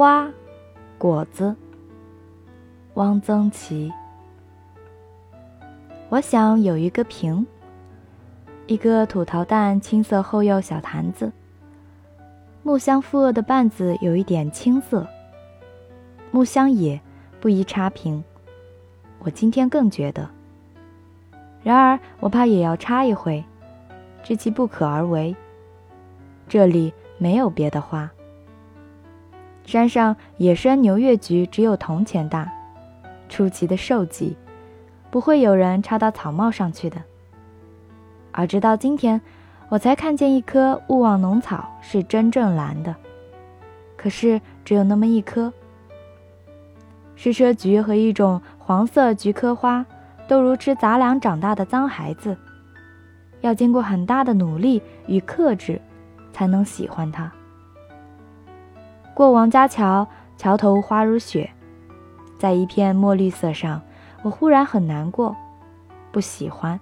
[0.00, 0.32] 花，
[0.96, 1.54] 果子。
[2.94, 3.92] 汪曾祺。
[6.08, 7.46] 我想有一个瓶，
[8.66, 11.30] 一个土陶蛋青色厚釉小坛子，
[12.62, 15.06] 木香馥讹的瓣子有一点青色。
[16.30, 16.98] 木香也
[17.38, 18.24] 不宜插瓶，
[19.18, 20.26] 我今天更觉得。
[21.62, 23.44] 然而我怕也要插一回，
[24.22, 25.36] 知其不可而为。
[26.48, 28.10] 这里没有别的花。
[29.70, 32.50] 山上野生牛月菊只有铜钱大，
[33.28, 34.36] 出奇的瘦极，
[35.12, 37.00] 不会有人插到草帽上去的。
[38.32, 39.20] 而直到今天，
[39.68, 42.96] 我才看见一棵勿忘农草是真正蓝的，
[43.96, 45.52] 可是只有那么一棵。
[47.14, 49.86] 矢车菊和一种黄色菊科花，
[50.26, 52.36] 都如吃杂粮长大的脏孩子，
[53.40, 55.80] 要经过很大的努力与克制，
[56.32, 57.30] 才能喜欢它。
[59.20, 61.50] 过王家桥，桥头花如雪，
[62.38, 63.82] 在一片墨绿色上，
[64.22, 65.36] 我忽然很难过，
[66.10, 66.80] 不喜欢。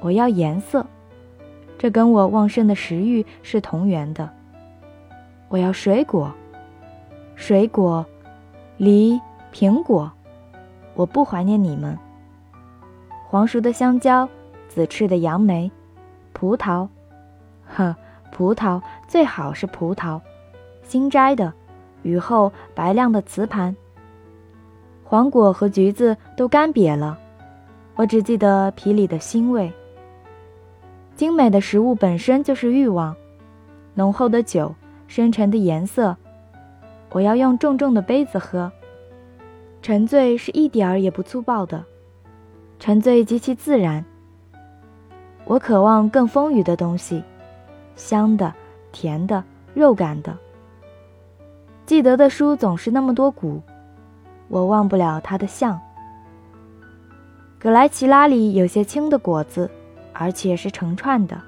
[0.00, 0.84] 我要颜色，
[1.78, 4.28] 这跟我旺盛的食欲是同源的。
[5.46, 6.32] 我要水果，
[7.36, 8.04] 水果，
[8.76, 9.20] 梨、
[9.52, 10.10] 苹果，
[10.96, 11.96] 我不怀念你们。
[13.28, 14.28] 黄熟的香蕉，
[14.66, 15.70] 紫赤的杨梅，
[16.32, 16.88] 葡萄，
[17.64, 17.94] 呵，
[18.32, 20.20] 葡萄最好是葡萄。
[20.88, 21.52] 新摘的，
[22.02, 23.76] 雨后白亮的瓷盘。
[25.04, 27.18] 黄果和橘子都干瘪了，
[27.94, 29.70] 我只记得皮里的腥味。
[31.14, 33.14] 精美的食物本身就是欲望，
[33.92, 34.74] 浓厚的酒，
[35.06, 36.16] 深沉的颜色，
[37.10, 38.72] 我要用重重的杯子喝。
[39.82, 41.84] 沉醉是一点儿也不粗暴的，
[42.78, 44.02] 沉醉极其自然。
[45.44, 47.22] 我渴望更丰腴的东西，
[47.94, 48.54] 香的、
[48.90, 49.44] 甜的、
[49.74, 50.34] 肉感的。
[51.88, 53.62] 记得的书总是那么多股，
[54.48, 55.80] 我忘不了它的像。
[57.58, 59.70] 葛莱奇拉里有些青的果子，
[60.12, 61.40] 而且是成串的。